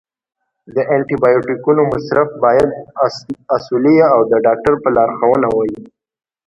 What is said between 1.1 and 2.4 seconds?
بیوټیکونو مصرف